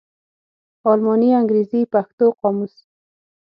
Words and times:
الماني 0.91 1.29
_انګرېزي_ 1.39 1.81
پښتو 1.93 2.25
قاموس 2.39 2.75